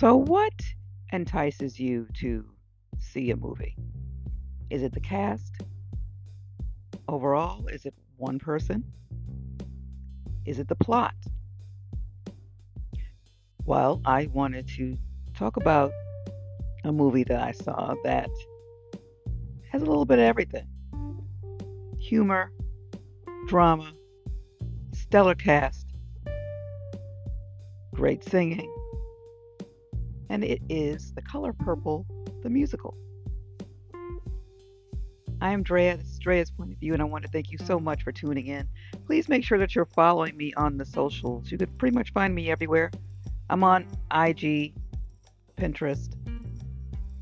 So, 0.00 0.16
what 0.16 0.54
entices 1.12 1.78
you 1.78 2.06
to 2.20 2.46
see 2.98 3.30
a 3.32 3.36
movie? 3.36 3.76
Is 4.70 4.82
it 4.82 4.94
the 4.94 5.00
cast? 5.00 5.60
Overall, 7.06 7.66
is 7.66 7.84
it 7.84 7.92
one 8.16 8.38
person? 8.38 8.82
Is 10.46 10.58
it 10.58 10.68
the 10.68 10.74
plot? 10.74 11.12
Well, 13.66 14.00
I 14.06 14.30
wanted 14.32 14.68
to 14.68 14.96
talk 15.34 15.58
about 15.58 15.92
a 16.84 16.92
movie 16.92 17.24
that 17.24 17.42
I 17.42 17.52
saw 17.52 17.94
that 18.02 18.30
has 19.70 19.82
a 19.82 19.84
little 19.84 20.06
bit 20.06 20.18
of 20.18 20.24
everything 20.24 20.66
humor, 21.98 22.50
drama, 23.48 23.92
stellar 24.94 25.34
cast, 25.34 25.94
great 27.92 28.24
singing 28.24 28.74
and 30.30 30.44
it 30.44 30.62
is 30.68 31.12
The 31.12 31.22
Color 31.22 31.52
Purple, 31.52 32.06
the 32.42 32.48
musical. 32.48 32.96
I 35.42 35.50
am 35.50 35.64
Drea, 35.64 35.96
this 35.96 36.06
is 36.06 36.18
Drea's 36.18 36.50
Point 36.52 36.72
of 36.72 36.78
View, 36.78 36.92
and 36.92 37.02
I 37.02 37.04
want 37.04 37.24
to 37.24 37.30
thank 37.30 37.50
you 37.50 37.58
so 37.58 37.80
much 37.80 38.04
for 38.04 38.12
tuning 38.12 38.46
in. 38.46 38.68
Please 39.06 39.28
make 39.28 39.42
sure 39.42 39.58
that 39.58 39.74
you're 39.74 39.86
following 39.86 40.36
me 40.36 40.54
on 40.54 40.76
the 40.76 40.84
socials. 40.84 41.50
You 41.50 41.58
could 41.58 41.76
pretty 41.78 41.94
much 41.94 42.12
find 42.12 42.32
me 42.32 42.50
everywhere. 42.50 42.92
I'm 43.48 43.64
on 43.64 43.86
IG, 44.14 44.74
Pinterest, 45.56 46.14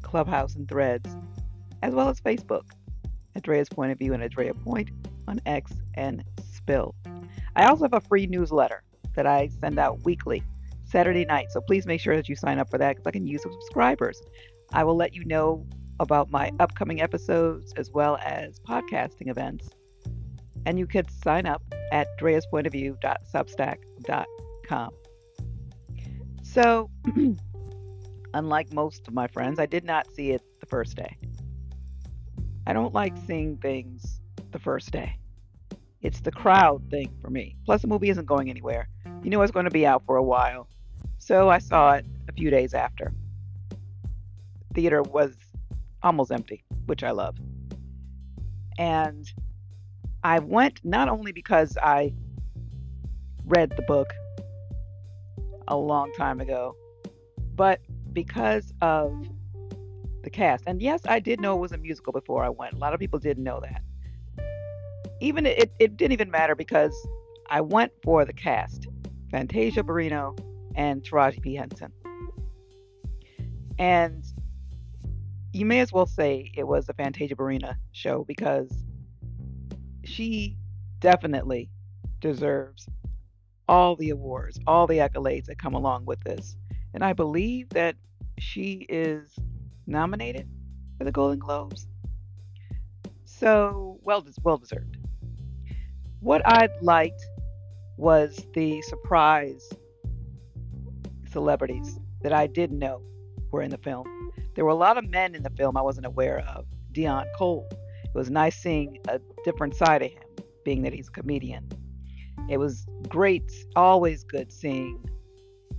Clubhouse, 0.02 0.56
and 0.56 0.68
Threads, 0.68 1.16
as 1.82 1.94
well 1.94 2.10
as 2.10 2.20
Facebook 2.20 2.64
at 3.34 3.42
Drea's 3.42 3.70
Point 3.70 3.90
of 3.90 3.98
View 3.98 4.12
and 4.12 4.22
at 4.22 4.32
Drea 4.32 4.52
Point 4.52 4.90
on 5.26 5.40
X 5.46 5.72
and 5.94 6.22
Spill. 6.52 6.94
I 7.56 7.66
also 7.66 7.84
have 7.84 7.94
a 7.94 8.00
free 8.00 8.26
newsletter 8.26 8.82
that 9.14 9.26
I 9.26 9.48
send 9.60 9.78
out 9.78 10.04
weekly 10.04 10.42
Saturday 10.88 11.24
night. 11.24 11.50
So 11.50 11.60
please 11.60 11.86
make 11.86 12.00
sure 12.00 12.16
that 12.16 12.28
you 12.28 12.36
sign 12.36 12.58
up 12.58 12.70
for 12.70 12.78
that 12.78 12.96
because 12.96 13.06
I 13.06 13.10
can 13.10 13.26
use 13.26 13.42
some 13.42 13.52
subscribers. 13.52 14.22
I 14.72 14.84
will 14.84 14.96
let 14.96 15.14
you 15.14 15.24
know 15.24 15.66
about 16.00 16.30
my 16.30 16.50
upcoming 16.60 17.02
episodes 17.02 17.72
as 17.76 17.90
well 17.90 18.18
as 18.22 18.60
podcasting 18.60 19.28
events. 19.28 19.68
And 20.66 20.78
you 20.78 20.86
can 20.86 21.08
sign 21.08 21.46
up 21.46 21.62
at 21.92 22.06
dreaspointofview.substack.com. 22.20 24.90
So, 26.42 26.90
unlike 28.34 28.72
most 28.72 29.08
of 29.08 29.14
my 29.14 29.26
friends, 29.28 29.58
I 29.58 29.64
did 29.66 29.84
not 29.84 30.06
see 30.14 30.30
it 30.30 30.42
the 30.60 30.66
first 30.66 30.96
day. 30.96 31.18
I 32.66 32.72
don't 32.72 32.94
like 32.94 33.14
seeing 33.26 33.58
things 33.58 34.20
the 34.50 34.58
first 34.58 34.90
day. 34.90 35.18
It's 36.00 36.20
the 36.20 36.30
crowd 36.30 36.88
thing 36.90 37.12
for 37.20 37.28
me. 37.30 37.56
Plus, 37.64 37.82
the 37.82 37.88
movie 37.88 38.08
isn't 38.10 38.26
going 38.26 38.50
anywhere. 38.50 38.88
You 39.22 39.30
know 39.30 39.42
it's 39.42 39.52
going 39.52 39.64
to 39.64 39.70
be 39.70 39.86
out 39.86 40.04
for 40.06 40.16
a 40.16 40.22
while. 40.22 40.68
So 41.28 41.50
I 41.50 41.58
saw 41.58 41.92
it 41.92 42.06
a 42.26 42.32
few 42.32 42.48
days 42.48 42.72
after. 42.72 43.12
Theater 44.72 45.02
was 45.02 45.36
almost 46.02 46.32
empty, 46.32 46.64
which 46.86 47.04
I 47.04 47.10
love. 47.10 47.36
And 48.78 49.30
I 50.24 50.38
went 50.38 50.80
not 50.84 51.10
only 51.10 51.32
because 51.32 51.76
I 51.82 52.14
read 53.44 53.74
the 53.76 53.82
book 53.82 54.10
a 55.68 55.76
long 55.76 56.10
time 56.14 56.40
ago, 56.40 56.74
but 57.54 57.82
because 58.14 58.72
of 58.80 59.12
the 60.22 60.30
cast. 60.30 60.64
And 60.66 60.80
yes, 60.80 61.02
I 61.06 61.20
did 61.20 61.42
know 61.42 61.56
it 61.56 61.60
was 61.60 61.72
a 61.72 61.76
musical 61.76 62.14
before 62.14 62.42
I 62.42 62.48
went. 62.48 62.72
A 62.72 62.78
lot 62.78 62.94
of 62.94 63.00
people 63.00 63.18
didn't 63.18 63.44
know 63.44 63.60
that. 63.60 63.82
Even 65.20 65.44
it, 65.44 65.70
it 65.78 65.98
didn't 65.98 66.12
even 66.12 66.30
matter 66.30 66.54
because 66.54 66.96
I 67.50 67.60
went 67.60 67.92
for 68.02 68.24
the 68.24 68.32
cast. 68.32 68.86
Fantasia 69.30 69.82
Barrino, 69.82 70.34
and 70.78 71.02
Taraji 71.02 71.42
P. 71.42 71.56
Henson. 71.56 71.92
And 73.78 74.24
you 75.52 75.66
may 75.66 75.80
as 75.80 75.92
well 75.92 76.06
say 76.06 76.50
it 76.56 76.66
was 76.66 76.88
a 76.88 76.94
Fantasia 76.94 77.34
Barrino 77.34 77.74
show 77.92 78.24
because 78.24 78.70
she 80.04 80.56
definitely 81.00 81.68
deserves 82.20 82.88
all 83.68 83.96
the 83.96 84.10
awards, 84.10 84.58
all 84.66 84.86
the 84.86 84.98
accolades 84.98 85.46
that 85.46 85.58
come 85.58 85.74
along 85.74 86.06
with 86.06 86.20
this. 86.20 86.56
And 86.94 87.04
I 87.04 87.12
believe 87.12 87.68
that 87.70 87.96
she 88.38 88.86
is 88.88 89.36
nominated 89.86 90.48
for 90.96 91.04
the 91.04 91.12
Golden 91.12 91.40
Globes. 91.40 91.88
So 93.24 93.98
well, 94.02 94.24
well 94.44 94.58
deserved. 94.58 94.96
What 96.20 96.42
I 96.46 96.68
liked 96.80 97.24
was 97.96 98.46
the 98.54 98.80
surprise 98.82 99.68
celebrities 101.38 102.00
that 102.20 102.32
I 102.32 102.48
didn't 102.48 102.80
know 102.80 103.00
were 103.52 103.62
in 103.62 103.70
the 103.70 103.78
film. 103.78 104.06
There 104.56 104.64
were 104.64 104.72
a 104.72 104.82
lot 104.86 104.98
of 104.98 105.08
men 105.08 105.36
in 105.36 105.44
the 105.44 105.50
film 105.50 105.76
I 105.76 105.82
wasn't 105.82 106.06
aware 106.06 106.40
of. 106.40 106.66
Deon 106.90 107.26
Cole. 107.36 107.68
It 107.70 108.14
was 108.14 108.28
nice 108.28 108.56
seeing 108.56 108.98
a 109.06 109.20
different 109.44 109.76
side 109.76 110.02
of 110.02 110.10
him, 110.10 110.22
being 110.64 110.82
that 110.82 110.92
he's 110.92 111.06
a 111.06 111.12
comedian. 111.12 111.68
It 112.48 112.56
was 112.56 112.86
great, 113.08 113.52
always 113.76 114.24
good 114.24 114.50
seeing 114.50 114.98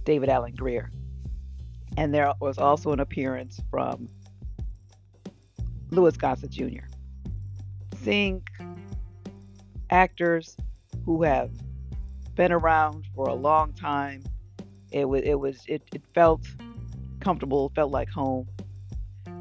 David 0.05 0.29
Alan 0.29 0.55
Grier. 0.55 0.91
And 1.97 2.13
there 2.13 2.31
was 2.39 2.57
also 2.57 2.93
an 2.93 3.01
appearance 3.01 3.59
from 3.69 4.07
Louis 5.91 6.15
Gossett 6.15 6.51
Jr. 6.51 6.87
Seeing 8.01 8.41
actors 9.89 10.55
who 11.03 11.23
have 11.23 11.51
been 12.35 12.53
around 12.53 13.07
for 13.13 13.27
a 13.27 13.33
long 13.33 13.73
time 13.73 14.23
it 14.91 15.05
was 15.05 15.21
it 15.23 15.35
was 15.35 15.63
it, 15.67 15.81
it 15.93 16.01
felt 16.13 16.41
comfortable, 17.19 17.71
felt 17.75 17.91
like 17.91 18.09
home. 18.09 18.47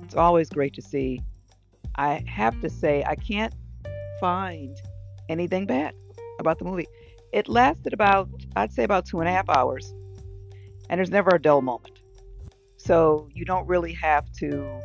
It's 0.03 0.15
always 0.15 0.49
great 0.49 0.75
to 0.75 0.83
see. 0.83 1.21
I 1.97 2.23
have 2.27 2.61
to 2.61 2.71
say 2.71 3.03
I 3.07 3.15
can't 3.15 3.55
find 4.21 4.77
anything 5.29 5.67
bad 5.67 5.95
about 6.39 6.59
the 6.59 6.65
movie. 6.65 6.87
It 7.33 7.49
lasted 7.49 7.93
about 7.93 8.29
I'd 8.57 8.73
say 8.73 8.85
about 8.85 9.07
two 9.07 9.21
and 9.21 9.29
a 9.29 9.33
half 9.33 9.49
hours, 9.49 9.95
and 10.89 10.99
there's 10.99 11.11
never 11.11 11.31
a 11.35 11.41
dull 11.41 11.63
moment. 11.63 12.01
So 12.77 13.29
you 13.35 13.45
don't 13.45 13.67
really 13.67 13.93
have 13.95 14.31
to 14.35 14.81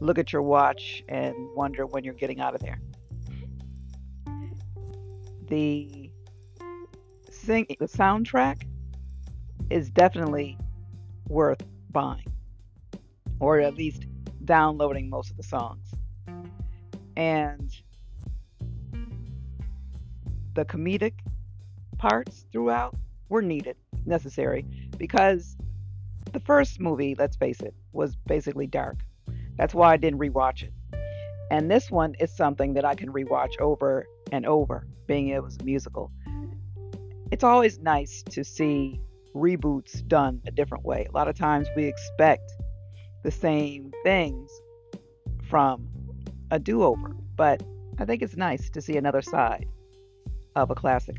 look 0.00 0.18
at 0.18 0.32
your 0.32 0.42
watch 0.42 1.02
and 1.08 1.34
wonder 1.54 1.86
when 1.86 2.04
you're 2.04 2.14
getting 2.14 2.40
out 2.40 2.54
of 2.54 2.60
there. 2.60 2.80
The 5.48 6.10
sing 7.30 7.66
the 7.78 7.86
soundtrack 7.86 8.64
is 9.70 9.90
definitely 9.90 10.58
worth 11.28 11.62
buying 11.90 12.30
or 13.38 13.60
at 13.60 13.74
least 13.74 14.06
downloading 14.44 15.08
most 15.08 15.30
of 15.30 15.36
the 15.36 15.42
songs. 15.42 15.94
And 17.16 17.74
the 20.54 20.64
comedic 20.64 21.14
parts 21.98 22.46
throughout 22.52 22.94
were 23.28 23.42
needed, 23.42 23.76
necessary, 24.06 24.64
because 24.98 25.56
the 26.32 26.40
first 26.40 26.80
movie, 26.80 27.14
let's 27.18 27.36
face 27.36 27.60
it, 27.60 27.74
was 27.92 28.16
basically 28.26 28.66
dark. 28.66 28.96
That's 29.56 29.74
why 29.74 29.92
I 29.92 29.96
didn't 29.96 30.18
rewatch 30.18 30.62
it. 30.62 30.72
And 31.50 31.70
this 31.70 31.90
one 31.90 32.14
is 32.20 32.34
something 32.34 32.74
that 32.74 32.84
I 32.84 32.94
can 32.94 33.12
rewatch 33.12 33.58
over 33.60 34.06
and 34.32 34.46
over, 34.46 34.86
being 35.06 35.28
it 35.28 35.42
was 35.42 35.56
a 35.60 35.64
musical. 35.64 36.10
It's 37.30 37.44
always 37.44 37.78
nice 37.78 38.22
to 38.30 38.44
see 38.44 39.00
reboots 39.34 40.06
done 40.06 40.40
a 40.46 40.50
different 40.50 40.84
way. 40.84 41.06
A 41.08 41.12
lot 41.12 41.28
of 41.28 41.36
times 41.36 41.68
we 41.76 41.84
expect 41.84 42.52
the 43.22 43.30
same 43.30 43.92
things 44.04 44.50
from 45.48 45.88
a 46.50 46.58
do 46.58 46.82
over, 46.82 47.16
but 47.36 47.62
I 47.98 48.04
think 48.04 48.22
it's 48.22 48.36
nice 48.36 48.70
to 48.70 48.80
see 48.80 48.96
another 48.96 49.22
side 49.22 49.66
of 50.56 50.70
a 50.70 50.74
classic. 50.74 51.16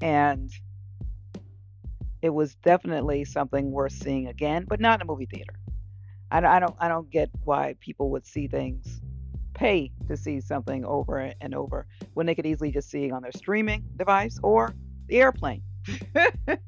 And 0.00 0.50
it 2.22 2.30
was 2.30 2.54
definitely 2.56 3.24
something 3.24 3.70
worth 3.70 3.92
seeing 3.92 4.26
again, 4.26 4.64
but 4.68 4.80
not 4.80 5.00
in 5.00 5.02
a 5.02 5.04
movie 5.06 5.26
theater. 5.26 5.54
I, 6.30 6.44
I 6.44 6.60
don't 6.60 6.76
I 6.78 6.88
don't 6.88 7.10
get 7.10 7.30
why 7.44 7.74
people 7.80 8.10
would 8.10 8.26
see 8.26 8.48
things 8.48 9.00
pay 9.54 9.90
to 10.08 10.16
see 10.16 10.40
something 10.40 10.84
over 10.84 11.32
and 11.40 11.54
over 11.54 11.86
when 12.14 12.26
they 12.26 12.34
could 12.34 12.46
easily 12.46 12.70
just 12.70 12.90
see 12.90 13.06
it 13.06 13.12
on 13.12 13.22
their 13.22 13.32
streaming 13.32 13.84
device 13.96 14.38
or 14.42 14.74
the 15.08 15.20
airplane, 15.20 15.62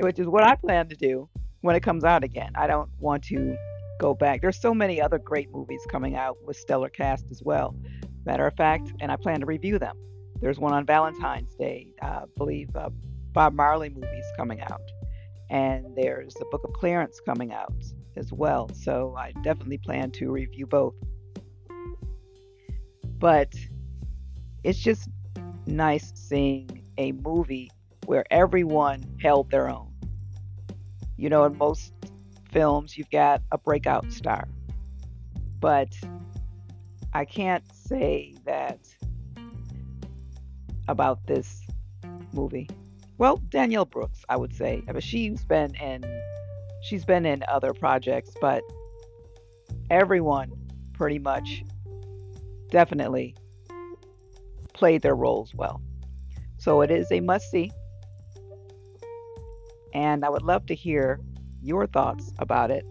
which 0.00 0.18
is 0.18 0.26
what 0.26 0.44
I 0.44 0.56
plan 0.56 0.88
to 0.88 0.96
do 0.96 1.28
when 1.60 1.76
it 1.76 1.82
comes 1.82 2.04
out 2.04 2.24
again. 2.24 2.52
I 2.54 2.66
don't 2.66 2.90
want 2.98 3.24
to 3.24 3.56
go 3.98 4.14
back. 4.14 4.40
There's 4.40 4.60
so 4.60 4.74
many 4.74 5.00
other 5.00 5.18
great 5.18 5.50
movies 5.50 5.80
coming 5.90 6.16
out 6.16 6.36
with 6.44 6.56
stellar 6.56 6.88
cast 6.88 7.26
as 7.30 7.42
well. 7.42 7.74
Matter 8.24 8.46
of 8.46 8.54
fact, 8.56 8.92
and 9.00 9.10
I 9.10 9.16
plan 9.16 9.40
to 9.40 9.46
review 9.46 9.78
them. 9.78 9.96
There's 10.40 10.58
one 10.58 10.72
on 10.72 10.84
Valentine's 10.84 11.54
Day, 11.54 11.94
uh, 12.02 12.06
I 12.06 12.24
believe 12.36 12.74
uh, 12.76 12.90
Bob 13.32 13.54
Marley 13.54 13.88
movies 13.88 14.24
coming 14.36 14.60
out, 14.60 14.82
and 15.50 15.86
there's 15.96 16.34
the 16.34 16.44
Book 16.50 16.62
of 16.64 16.72
Clarence 16.74 17.20
coming 17.24 17.52
out 17.52 17.72
as 18.16 18.32
well. 18.32 18.68
So 18.74 19.14
I 19.16 19.32
definitely 19.42 19.78
plan 19.78 20.10
to 20.12 20.30
review 20.30 20.66
both. 20.66 20.94
But 23.18 23.54
it's 24.62 24.78
just 24.78 25.08
nice 25.66 26.12
seeing 26.14 26.82
a 26.98 27.12
movie 27.12 27.70
where 28.06 28.24
everyone 28.30 29.04
held 29.20 29.50
their 29.50 29.68
own. 29.68 29.92
You 31.16 31.28
know, 31.28 31.44
in 31.44 31.56
most 31.58 31.92
films, 32.52 32.96
you've 32.96 33.10
got 33.10 33.42
a 33.52 33.58
breakout 33.58 34.12
star. 34.12 34.48
But 35.60 35.96
I 37.12 37.24
can't 37.24 37.64
say 37.74 38.34
that 38.44 38.78
about 40.88 41.26
this 41.26 41.62
movie. 42.32 42.68
Well, 43.18 43.38
Danielle 43.48 43.86
Brooks, 43.86 44.24
I 44.28 44.36
would 44.36 44.54
say. 44.54 44.82
I 44.88 44.92
mean, 44.92 45.00
she's 45.00 45.44
been 45.44 45.74
in 45.76 46.04
she's 46.82 47.04
been 47.04 47.26
in 47.26 47.42
other 47.48 47.72
projects, 47.72 48.30
but 48.40 48.62
everyone 49.90 50.52
pretty 50.92 51.18
much 51.18 51.64
definitely 52.70 53.34
played 54.72 55.02
their 55.02 55.16
roles 55.16 55.54
well. 55.54 55.80
So 56.58 56.82
it 56.82 56.90
is 56.90 57.10
a 57.10 57.20
must 57.20 57.50
see. 57.50 57.72
And 59.96 60.26
I 60.26 60.28
would 60.28 60.42
love 60.42 60.66
to 60.66 60.74
hear 60.74 61.20
your 61.62 61.86
thoughts 61.86 62.30
about 62.38 62.70
it. 62.70 62.84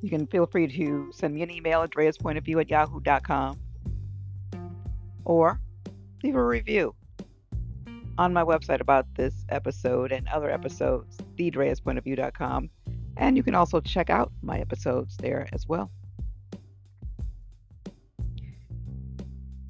You 0.00 0.08
can 0.08 0.28
feel 0.28 0.46
free 0.46 0.68
to 0.68 1.10
send 1.12 1.34
me 1.34 1.42
an 1.42 1.50
email 1.50 1.82
at 1.82 1.90
dreaspointofview 1.90 2.60
at 2.60 2.70
yahoo.com 2.70 3.58
or 5.24 5.60
leave 6.22 6.36
a 6.36 6.44
review 6.44 6.94
on 8.16 8.32
my 8.32 8.44
website 8.44 8.80
about 8.80 9.12
this 9.16 9.44
episode 9.48 10.12
and 10.12 10.28
other 10.28 10.48
episodes, 10.48 11.18
thedreaspointofview.com. 11.36 12.70
And 13.16 13.36
you 13.36 13.42
can 13.42 13.56
also 13.56 13.80
check 13.80 14.08
out 14.08 14.30
my 14.40 14.60
episodes 14.60 15.16
there 15.16 15.48
as 15.52 15.66
well. 15.66 15.90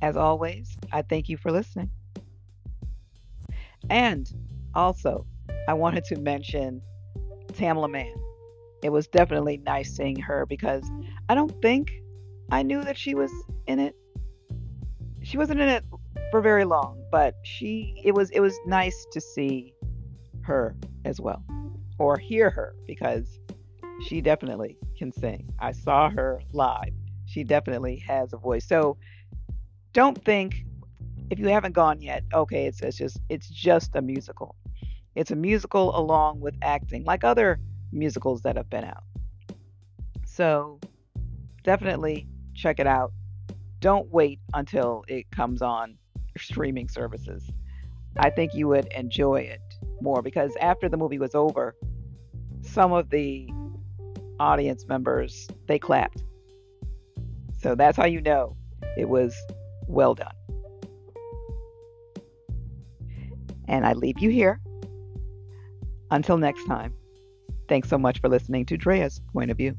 As 0.03 0.19
always, 0.19 0.77
I 0.93 1.01
thank 1.01 1.31
you 1.31 1.39
for 1.39 1.51
listening. 1.51 1.91
And 3.89 4.31
also, 4.75 5.25
I 5.69 5.75
wanted 5.75 6.05
to 6.05 6.21
mention 6.21 6.83
Tamela 7.53 7.91
Mann. 7.91 8.15
It 8.83 8.91
was 8.91 9.07
definitely 9.09 9.59
nice 9.59 9.97
seeing 9.97 10.17
her 10.17 10.47
because 10.47 10.89
I 11.29 11.35
don't 11.35 11.61
think 11.63 11.93
I 12.51 12.63
knew 12.63 12.83
that 12.85 12.97
she 12.97 13.15
was 13.15 13.33
in 13.67 13.79
it. 13.79 13.95
She 15.23 15.39
wasn't 15.39 15.61
in 15.61 15.69
it 15.69 15.85
for 16.31 16.41
very 16.41 16.65
long, 16.65 17.03
but 17.11 17.35
she 17.43 18.01
it 18.05 18.15
was 18.15 18.31
it 18.31 18.41
was 18.41 18.57
nice 18.67 19.07
to 19.13 19.21
see 19.21 19.75
her 20.43 20.77
as 21.05 21.21
well 21.21 21.43
or 21.99 22.17
hear 22.17 22.51
her 22.51 22.75
because 22.87 23.41
she 24.07 24.21
definitely 24.21 24.77
can 24.97 25.11
sing. 25.11 25.49
I 25.59 25.73
saw 25.73 26.11
her 26.11 26.41
live. 26.53 26.93
She 27.25 27.43
definitely 27.43 27.97
has 28.07 28.33
a 28.33 28.37
voice. 28.37 28.67
So 28.67 28.97
don't 29.93 30.23
think 30.25 30.65
if 31.31 31.39
you 31.39 31.49
haven't 31.49 31.73
gone 31.73 32.01
yet, 32.01 32.23
okay, 32.33 32.67
it's, 32.67 32.81
it's 32.83 32.97
just 32.97 33.19
it's 33.29 33.49
just 33.49 33.97
a 33.97 34.03
musical. 34.03 34.55
It's 35.17 35.31
a 35.31 35.37
musical 35.37 35.99
along 35.99 36.41
with 36.41 36.55
acting, 36.61 37.05
like 37.05 37.25
other 37.25 37.59
musicals 37.91 38.43
that 38.43 38.57
have 38.57 38.69
been 38.69 38.85
out. 38.85 39.03
So 40.27 40.79
definitely 41.65 42.29
check 42.55 42.79
it 42.79 42.87
out. 42.87 43.13
Don't 43.81 44.11
wait 44.11 44.41
until 44.53 45.05
it 45.09 45.31
comes 45.31 45.63
on 45.63 45.97
streaming 46.37 46.89
services. 46.89 47.51
I 48.19 48.29
think 48.29 48.55
you 48.55 48.69
would 48.69 48.93
enjoy 48.93 49.37
it 49.37 49.61
more 50.03 50.21
because 50.21 50.53
after 50.61 50.89
the 50.89 50.99
movie 50.99 51.19
was 51.19 51.35
over, 51.35 51.75
some 52.61 52.93
of 52.93 53.09
the 53.09 53.49
audience 54.39 54.87
members 54.87 55.49
they 55.67 55.79
clapped. 55.79 56.23
So 57.59 57.75
that's 57.75 57.97
how 57.97 58.05
you 58.05 58.21
know 58.21 58.55
it 58.99 59.09
was 59.09 59.35
well 59.89 60.15
done. 60.15 60.35
And 63.67 63.87
I 63.87 63.95
leave 63.95 64.19
you 64.19 64.29
here. 64.29 64.61
Until 66.17 66.39
next 66.39 66.65
time, 66.65 66.95
thanks 67.69 67.91
so 67.91 67.99
much 67.99 68.23
for 68.23 68.31
listening 68.31 68.65
to 68.67 68.79
Drea's 68.79 69.21
Point 69.35 69.51
of 69.51 69.59
View. 69.59 69.77